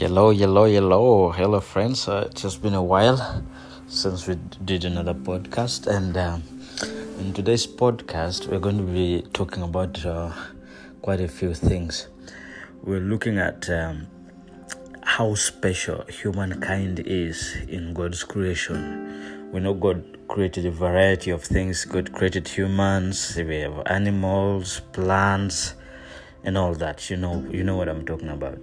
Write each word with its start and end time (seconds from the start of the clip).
Hello, 0.00 0.30
hello, 0.30 0.66
hello, 0.66 1.32
hello, 1.32 1.58
friends. 1.58 2.06
Uh, 2.06 2.28
it's 2.30 2.42
just 2.42 2.62
been 2.62 2.74
a 2.74 2.80
while 2.80 3.42
since 3.88 4.28
we 4.28 4.36
did 4.64 4.84
another 4.84 5.12
podcast, 5.12 5.88
and 5.88 6.16
um, 6.16 6.44
in 7.18 7.32
today's 7.32 7.66
podcast, 7.66 8.46
we're 8.46 8.60
going 8.60 8.78
to 8.78 8.84
be 8.84 9.26
talking 9.32 9.60
about 9.60 10.06
uh, 10.06 10.30
quite 11.02 11.20
a 11.20 11.26
few 11.26 11.52
things. 11.52 12.06
We're 12.84 13.00
looking 13.00 13.38
at 13.38 13.68
um, 13.70 14.06
how 15.02 15.34
special 15.34 16.04
humankind 16.04 17.00
is 17.04 17.56
in 17.66 17.92
God's 17.92 18.22
creation. 18.22 19.50
We 19.50 19.58
know 19.58 19.74
God 19.74 20.16
created 20.28 20.64
a 20.64 20.70
variety 20.70 21.32
of 21.32 21.42
things. 21.42 21.84
God 21.84 22.12
created 22.12 22.46
humans. 22.46 23.34
We 23.36 23.62
have 23.62 23.82
animals, 23.86 24.80
plants, 24.92 25.74
and 26.44 26.56
all 26.56 26.74
that. 26.74 27.10
You 27.10 27.16
know, 27.16 27.44
you 27.50 27.64
know 27.64 27.76
what 27.76 27.88
I'm 27.88 28.06
talking 28.06 28.28
about. 28.28 28.58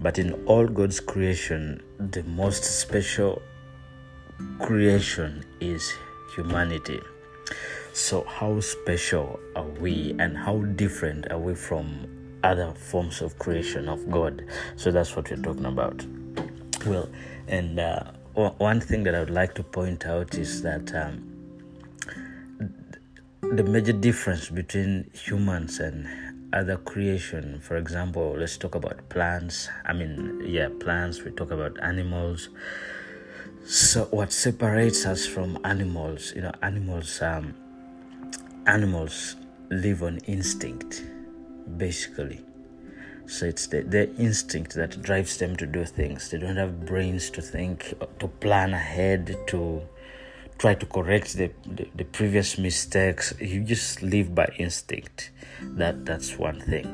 But 0.00 0.18
in 0.18 0.32
all 0.46 0.66
God's 0.66 1.00
creation, 1.00 1.82
the 1.98 2.22
most 2.24 2.64
special 2.64 3.42
creation 4.60 5.44
is 5.60 5.92
humanity. 6.34 7.00
So, 7.92 8.24
how 8.24 8.60
special 8.60 9.40
are 9.54 9.64
we 9.64 10.14
and 10.18 10.36
how 10.36 10.58
different 10.58 11.30
are 11.32 11.38
we 11.38 11.54
from 11.54 12.06
other 12.44 12.74
forms 12.74 13.22
of 13.22 13.38
creation 13.38 13.88
of 13.88 14.10
God? 14.10 14.44
So, 14.76 14.90
that's 14.90 15.16
what 15.16 15.30
we're 15.30 15.42
talking 15.42 15.64
about. 15.64 16.04
Well, 16.84 17.08
and 17.48 17.80
uh, 17.80 18.12
one 18.34 18.80
thing 18.80 19.02
that 19.04 19.14
I 19.14 19.20
would 19.20 19.30
like 19.30 19.54
to 19.54 19.62
point 19.62 20.04
out 20.04 20.34
is 20.34 20.60
that 20.62 20.94
um, 20.94 21.36
the 23.40 23.62
major 23.62 23.92
difference 23.92 24.50
between 24.50 25.10
humans 25.14 25.80
and 25.80 26.06
other 26.56 26.76
creation. 26.78 27.60
For 27.60 27.76
example 27.76 28.36
let's 28.38 28.56
talk 28.56 28.74
about 28.74 29.08
plants. 29.08 29.68
I 29.84 29.92
mean 29.92 30.42
yeah 30.46 30.68
plants 30.80 31.22
we 31.22 31.30
talk 31.30 31.50
about 31.50 31.78
animals. 31.82 32.48
So 33.64 34.04
what 34.06 34.32
separates 34.32 35.06
us 35.06 35.26
from 35.26 35.58
animals 35.64 36.32
you 36.34 36.42
know 36.42 36.52
animals 36.62 37.20
um 37.22 37.54
animals 38.66 39.36
live 39.70 40.02
on 40.02 40.18
instinct 40.26 41.04
basically. 41.76 42.40
So 43.26 43.46
it's 43.46 43.66
the, 43.66 43.82
their 43.82 44.08
instinct 44.18 44.74
that 44.74 45.02
drives 45.02 45.36
them 45.38 45.56
to 45.56 45.66
do 45.66 45.84
things. 45.84 46.30
They 46.30 46.38
don't 46.38 46.56
have 46.56 46.86
brains 46.86 47.28
to 47.30 47.42
think 47.42 47.94
to 48.20 48.28
plan 48.28 48.72
ahead 48.72 49.36
to 49.48 49.82
try 50.58 50.74
to 50.74 50.86
correct 50.86 51.34
the, 51.36 51.50
the, 51.66 51.88
the, 51.94 52.04
previous 52.04 52.58
mistakes. 52.58 53.34
You 53.40 53.62
just 53.62 54.02
live 54.02 54.34
by 54.34 54.48
instinct. 54.58 55.30
That 55.60 56.04
that's 56.06 56.38
one 56.38 56.60
thing. 56.60 56.86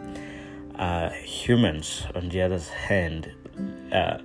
Uh, 0.76 1.10
humans 1.10 2.04
on 2.14 2.28
the 2.28 2.42
other 2.42 2.58
hand 2.58 3.32
uh, 3.92 4.18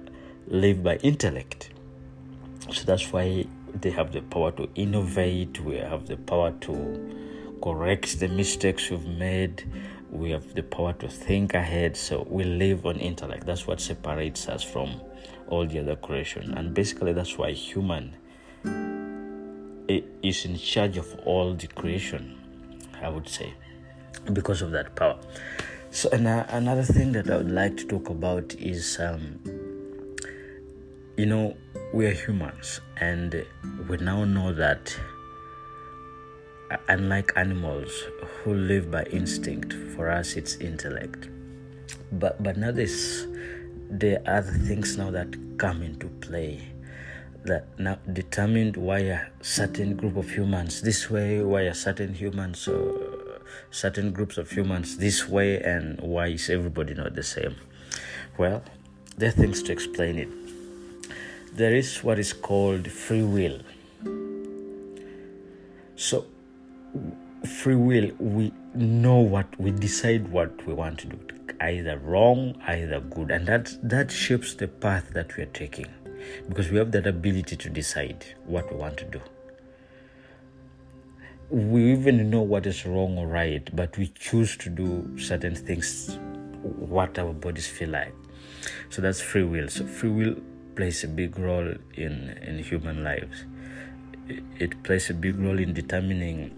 live 0.47 0.83
by 0.83 0.97
intellect. 0.97 1.69
So 2.71 2.83
that's 2.83 3.11
why 3.11 3.45
they 3.81 3.91
have 3.91 4.11
the 4.11 4.21
power 4.21 4.52
to 4.53 4.69
innovate. 4.75 5.59
We 5.61 5.75
have 5.75 6.08
the 6.08 6.17
power 6.17 6.52
to 6.61 7.55
correct 7.61 8.19
the 8.19 8.27
mistakes 8.27 8.89
we've 8.89 9.05
made. 9.05 9.69
We 10.09 10.31
have 10.31 10.53
the 10.55 10.63
power 10.63 10.93
to 10.93 11.09
think 11.09 11.53
ahead. 11.53 11.95
So 11.95 12.25
we 12.30 12.43
live 12.43 12.85
on 12.85 12.97
intellect. 12.97 13.45
That's 13.45 13.67
what 13.67 13.80
separates 13.81 14.47
us 14.47 14.63
from 14.63 14.99
all 15.47 15.67
the 15.67 15.80
other 15.80 15.95
creation. 15.95 16.53
And 16.58 16.73
basically 16.73 17.13
that's 17.13 17.38
why 17.38 17.52
human 17.52 18.15
is 19.88 20.45
in 20.45 20.57
charge 20.57 20.97
of 20.97 21.13
all 21.25 21.53
the 21.53 21.67
creation, 21.67 22.38
I 23.02 23.09
would 23.09 23.27
say, 23.27 23.53
because 24.33 24.61
of 24.61 24.71
that 24.71 24.95
power. 24.95 25.17
So, 25.91 26.09
and 26.11 26.27
another 26.27 26.83
thing 26.83 27.13
that 27.13 27.30
I 27.30 27.38
would 27.38 27.52
like 27.52 27.77
to 27.77 27.85
talk 27.85 28.09
about 28.09 28.53
is, 28.55 28.99
um, 28.99 29.39
you 31.15 31.25
know, 31.25 31.55
we 31.93 32.05
are 32.05 32.14
humans, 32.14 32.81
and 32.98 33.45
we 33.87 33.98
now 33.98 34.25
know 34.25 34.53
that, 34.53 34.95
unlike 36.89 37.31
animals 37.37 38.04
who 38.43 38.54
live 38.54 38.92
by 38.92 39.04
instinct, 39.05 39.73
for 39.95 40.09
us 40.09 40.36
it's 40.36 40.58
intellect. 40.58 41.30
But 42.11 42.43
but 42.43 42.58
now 42.58 42.71
there's 42.71 43.25
there 43.89 44.21
are 44.27 44.39
other 44.39 44.52
things 44.52 44.98
now 44.98 45.11
that 45.11 45.33
come 45.58 45.81
into 45.81 46.08
play 46.08 46.61
that 47.47 47.65
now 47.80 47.97
determined 48.13 48.77
why 48.77 48.99
a 48.99 49.21
certain 49.41 49.95
group 49.95 50.15
of 50.15 50.30
humans 50.30 50.81
this 50.81 51.09
way, 51.09 51.41
why 51.41 51.61
a 51.61 51.73
certain 51.73 52.13
humans 52.13 52.67
or 52.67 53.41
certain 53.71 54.11
groups 54.11 54.37
of 54.37 54.52
humans 54.52 54.97
this 54.97 55.27
way, 55.27 55.59
and 55.61 55.99
why 55.99 56.27
is 56.27 56.49
everybody 56.49 56.93
not 56.93 57.15
the 57.15 57.23
same? 57.23 57.55
Well, 58.37 58.63
there 59.17 59.30
are 59.30 59.31
things 59.31 59.63
to 59.63 59.71
explain 59.71 60.19
it. 60.19 60.30
There 61.55 61.75
is 61.75 62.03
what 62.03 62.19
is 62.19 62.33
called 62.33 62.91
free 62.91 63.23
will. 63.23 63.59
So, 65.95 66.25
free 67.45 67.75
will, 67.75 68.11
we 68.19 68.53
know 68.75 69.17
what 69.17 69.59
we 69.59 69.71
decide 69.71 70.27
what 70.27 70.65
we 70.67 70.73
want 70.73 70.99
to 70.99 71.07
do, 71.07 71.19
either 71.61 71.97
wrong, 71.97 72.61
either 72.67 72.99
good, 72.99 73.31
and 73.31 73.47
that 73.47 73.75
that 73.81 74.11
shapes 74.11 74.53
the 74.53 74.67
path 74.67 75.13
that 75.13 75.36
we 75.36 75.43
are 75.43 75.53
taking 75.63 75.87
because 76.48 76.70
we 76.70 76.78
have 76.78 76.92
that 76.92 77.08
ability 77.08 77.55
to 77.55 77.70
decide 77.70 78.26
what 78.45 78.72
we 78.72 78.78
want 78.78 78.98
to 78.98 79.05
do. 79.05 79.22
We 81.50 81.94
even 81.94 82.30
know 82.30 82.42
what 82.42 82.66
is 82.66 82.86
wrong 82.86 83.17
or 83.17 83.28
right, 83.28 83.67
but 83.76 83.98
we 83.98 84.08
choose 84.08 84.58
to 84.58 84.70
do 84.70 85.17
certain 85.17 85.55
things 85.55 86.17
what 86.61 87.17
our 87.17 87.33
bodies 87.33 87.67
feel 87.67 87.89
like. 87.89 88.14
So 88.89 89.02
that's 89.02 89.22
free 89.22 89.44
will. 89.44 89.70
So 89.70 89.86
free 89.86 90.10
will 90.10 90.36
plays 90.76 91.04
a 91.04 91.08
big 91.08 91.39
role 91.39 91.73
in, 91.95 92.38
in 92.45 92.64
human 92.64 93.04
lives. 93.04 93.45
It 94.60 94.84
plays 94.84 95.10
a 95.10 95.14
big 95.14 95.39
role 95.39 95.58
in 95.58 95.73
determining 95.73 96.52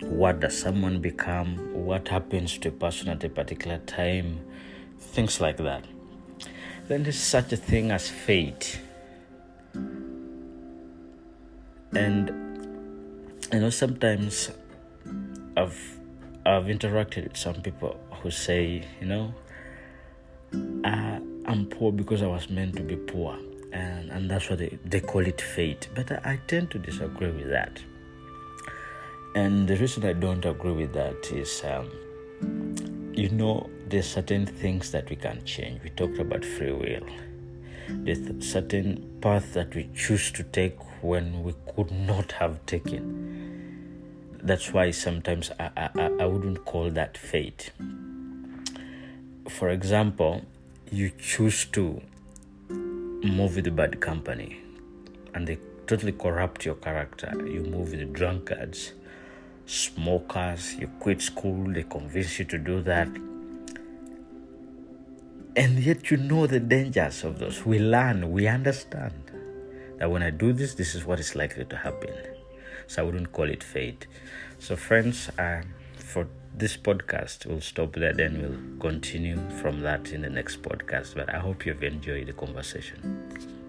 what 0.00 0.40
does 0.40 0.58
someone 0.58 1.00
become, 1.00 1.56
what 1.72 2.08
happens 2.08 2.58
to 2.58 2.68
a 2.68 2.72
person 2.72 3.08
at 3.08 3.22
a 3.22 3.28
particular 3.28 3.78
time, 3.78 4.40
things 4.98 5.40
like 5.40 5.58
that. 5.58 5.84
Then 6.88 7.04
there's 7.04 7.18
such 7.20 7.52
a 7.52 7.56
thing 7.56 7.90
as 7.90 8.08
fate 8.08 8.80
and 11.94 12.30
you 13.52 13.60
know 13.60 13.70
sometimes 13.70 14.50
i've 15.56 15.98
i've 16.46 16.64
interacted 16.64 17.24
with 17.24 17.36
some 17.36 17.54
people 17.56 17.98
who 18.22 18.30
say 18.30 18.82
you 19.00 19.06
know 19.06 19.34
uh, 20.84 21.18
i'm 21.46 21.66
poor 21.66 21.92
because 21.92 22.22
i 22.22 22.26
was 22.26 22.48
meant 22.50 22.76
to 22.76 22.82
be 22.82 22.96
poor. 22.96 23.36
And 23.72 24.10
and 24.10 24.30
that's 24.30 24.50
what 24.50 24.58
they, 24.58 24.78
they 24.84 25.00
call 25.00 25.26
it 25.26 25.40
fate. 25.40 25.88
But 25.94 26.12
I, 26.12 26.32
I 26.32 26.40
tend 26.46 26.70
to 26.72 26.78
disagree 26.78 27.30
with 27.30 27.48
that. 27.48 27.80
And 29.34 29.66
the 29.66 29.76
reason 29.76 30.04
i 30.04 30.12
don't 30.12 30.44
agree 30.44 30.72
with 30.72 30.92
that 30.92 31.32
is 31.32 31.62
um, 31.64 31.90
you 33.14 33.30
know 33.30 33.70
there's 33.88 34.06
certain 34.06 34.44
things 34.44 34.90
that 34.90 35.08
we 35.08 35.16
can 35.16 35.42
change. 35.46 35.82
We 35.82 35.88
talked 35.88 36.18
about 36.18 36.44
free 36.44 36.72
will. 36.72 37.06
There's 37.88 38.46
certain 38.46 39.18
path 39.22 39.54
that 39.54 39.74
we 39.74 39.88
choose 39.94 40.30
to 40.32 40.42
take 40.42 40.76
when 41.02 41.42
we 41.42 41.54
could 41.74 41.90
not 41.90 42.32
have 42.32 42.64
taken. 42.66 44.38
That's 44.42 44.72
why 44.72 44.90
sometimes 44.90 45.50
I, 45.58 45.70
I, 45.76 46.10
I 46.20 46.26
wouldn't 46.26 46.64
call 46.64 46.90
that 46.90 47.16
fate. 47.16 47.70
For 49.48 49.70
example, 49.70 50.42
you 50.90 51.10
choose 51.18 51.64
to 51.66 52.00
move 52.68 53.56
with 53.56 53.74
bad 53.76 54.00
company 54.00 54.60
and 55.34 55.46
they 55.46 55.58
totally 55.86 56.12
corrupt 56.12 56.64
your 56.64 56.76
character. 56.76 57.32
You 57.46 57.62
move 57.62 57.90
with 57.92 58.12
drunkards, 58.12 58.92
smokers, 59.66 60.74
you 60.74 60.88
quit 60.98 61.20
school, 61.20 61.72
they 61.72 61.84
convince 61.84 62.38
you 62.38 62.44
to 62.46 62.58
do 62.58 62.82
that 62.82 63.08
and 65.54 65.78
yet 65.78 66.10
you 66.10 66.16
know 66.16 66.46
the 66.46 66.60
dangers 66.60 67.24
of 67.24 67.38
those. 67.38 67.64
We 67.64 67.78
learn, 67.78 68.32
we 68.32 68.46
understand 68.46 69.21
that 69.98 70.10
when 70.10 70.22
I 70.22 70.30
do 70.30 70.52
this, 70.52 70.74
this 70.74 70.94
is 70.94 71.04
what 71.04 71.20
is 71.20 71.34
likely 71.34 71.64
to 71.66 71.76
happen. 71.76 72.14
So 72.86 73.02
I 73.02 73.04
wouldn't 73.04 73.32
call 73.32 73.48
it 73.48 73.62
fate. 73.62 74.06
So, 74.58 74.76
friends, 74.76 75.30
uh, 75.38 75.62
for 75.96 76.28
this 76.54 76.76
podcast, 76.76 77.46
we'll 77.46 77.60
stop 77.60 77.94
there, 77.94 78.12
then 78.12 78.40
we'll 78.40 78.78
continue 78.78 79.38
from 79.60 79.80
that 79.80 80.12
in 80.12 80.22
the 80.22 80.30
next 80.30 80.62
podcast. 80.62 81.14
But 81.14 81.34
I 81.34 81.38
hope 81.38 81.64
you've 81.64 81.82
enjoyed 81.82 82.26
the 82.26 82.32
conversation. 82.32 83.61